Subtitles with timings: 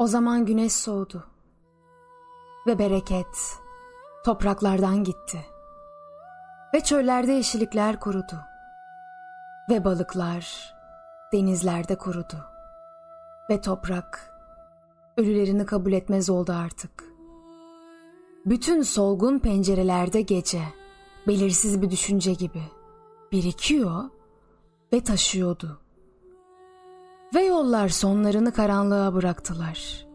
[0.00, 1.24] O zaman güneş soğudu
[2.66, 3.58] ve bereket
[4.24, 5.46] topraklardan gitti
[6.74, 8.40] ve çöllerde yeşillikler kurudu
[9.70, 10.74] ve balıklar
[11.32, 12.44] denizlerde kurudu
[13.50, 14.32] ve toprak
[15.16, 17.04] ölülerini kabul etmez oldu artık.
[18.46, 20.62] Bütün solgun pencerelerde gece
[21.26, 22.62] belirsiz bir düşünce gibi
[23.32, 24.04] birikiyor
[24.92, 25.80] ve taşıyordu.
[27.34, 30.06] Ve yollar sonlarını karanlığa bıraktılar.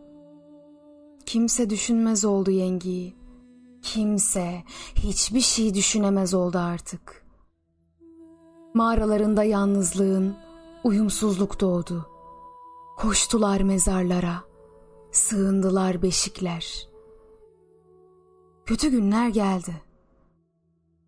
[1.26, 3.16] Kimse düşünmez oldu yengiyi.
[3.82, 4.64] Kimse
[4.96, 7.26] hiçbir şey düşünemez oldu artık.
[8.74, 10.36] Mağaralarında yalnızlığın,
[10.84, 12.10] uyumsuzluk doğdu.
[12.98, 14.44] Koştular mezarlara,
[15.12, 16.88] sığındılar beşikler.
[18.66, 19.82] Kötü günler geldi.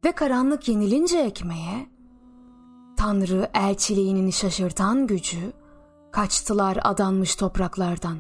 [0.06, 1.90] Ve karanlık yenilince ekmeğe,
[2.98, 5.54] Tanrı elçiliğinin şaşırtan gücü,
[6.12, 8.18] kaçtılar adanmış topraklardan.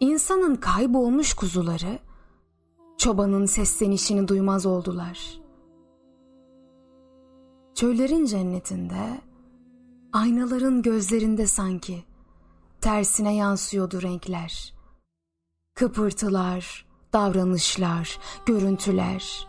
[0.00, 1.98] İnsanın kaybolmuş kuzuları,
[2.98, 5.42] çobanın seslenişini duymaz oldular.
[7.74, 9.20] Çöllerin cennetinde,
[10.12, 12.04] aynaların gözlerinde sanki,
[12.80, 14.74] tersine yansıyordu renkler.
[15.74, 19.48] Kıpırtılar, davranışlar, görüntüler.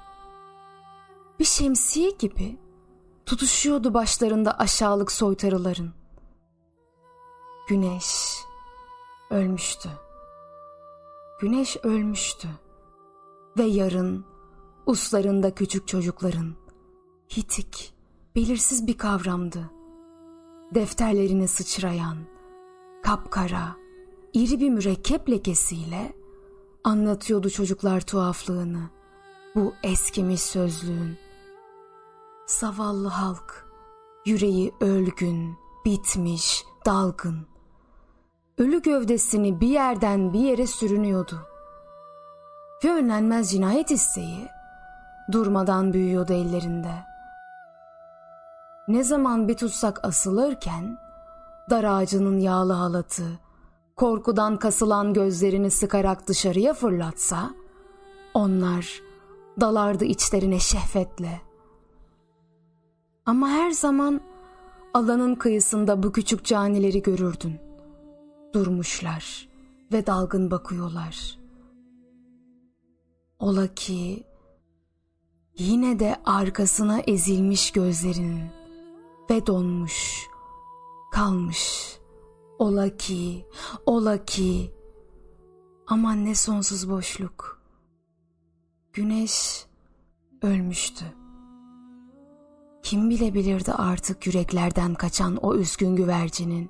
[1.39, 2.57] Bir şemsiye gibi
[3.25, 6.02] tutuşuyordu başlarında aşağılık soytarıların.
[7.67, 8.39] Güneş
[9.29, 9.89] ölmüştü.
[11.39, 12.47] Güneş ölmüştü.
[13.57, 14.25] Ve yarın
[14.85, 16.55] uslarında küçük çocukların
[17.37, 17.93] hitik,
[18.35, 19.71] belirsiz bir kavramdı.
[20.75, 22.17] Defterlerine sıçrayan,
[23.03, 23.75] kapkara,
[24.33, 26.13] iri bir mürekkep lekesiyle
[26.83, 28.89] anlatıyordu çocuklar tuhaflığını.
[29.55, 31.17] Bu eskimiş sözlüğün.
[32.47, 33.67] Zavallı halk,
[34.25, 37.52] yüreği ölgün, bitmiş, dalgın
[38.57, 41.47] ölü gövdesini bir yerden bir yere sürünüyordu.
[42.83, 44.47] Ve önlenmez cinayet isteği
[45.31, 46.93] durmadan büyüyordu ellerinde.
[48.87, 50.97] Ne zaman bir tutsak asılırken
[51.69, 53.23] dar ağacının yağlı halatı
[53.95, 57.49] korkudan kasılan gözlerini sıkarak dışarıya fırlatsa
[58.33, 59.01] onlar
[59.61, 61.41] dalardı içlerine şehvetle.
[63.25, 64.21] Ama her zaman
[64.93, 67.72] alanın kıyısında bu küçük canileri görürdün
[68.53, 69.47] durmuşlar
[69.91, 71.37] ve dalgın bakıyorlar.
[73.39, 74.23] Ola ki
[75.57, 78.43] yine de arkasına ezilmiş gözlerinin
[79.29, 80.27] ve donmuş,
[81.11, 81.93] kalmış.
[82.59, 83.45] Ola ki,
[83.85, 84.73] ola ki.
[85.87, 87.61] Aman ne sonsuz boşluk.
[88.93, 89.65] Güneş
[90.41, 91.05] ölmüştü.
[92.83, 96.69] Kim bilebilirdi artık yüreklerden kaçan o üzgün güvercinin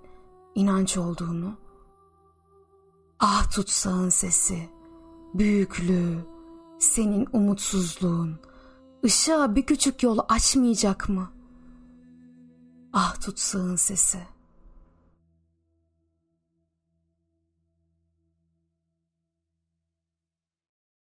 [0.56, 1.63] inanç olduğunu?
[3.26, 4.70] Ah tutsağın sesi,
[5.34, 6.26] büyüklüğü,
[6.80, 8.40] senin umutsuzluğun,
[9.06, 11.30] ışığa bir küçük yol açmayacak mı?
[12.94, 14.33] Ah tutsağın sesi.''